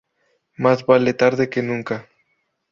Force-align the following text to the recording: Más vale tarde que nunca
Más 0.57 0.83
vale 0.87 1.13
tarde 1.13 1.47
que 1.51 1.61
nunca 1.61 2.07